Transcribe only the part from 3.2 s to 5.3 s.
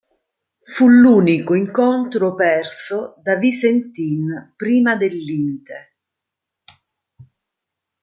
da Visentin prima del